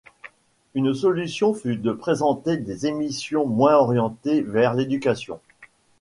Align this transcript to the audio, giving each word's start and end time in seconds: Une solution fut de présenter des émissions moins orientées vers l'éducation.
Une 0.73 0.95
solution 0.95 1.53
fut 1.53 1.75
de 1.75 1.91
présenter 1.91 2.57
des 2.57 2.87
émissions 2.87 3.45
moins 3.45 3.75
orientées 3.75 4.41
vers 4.41 4.73
l'éducation. 4.73 5.39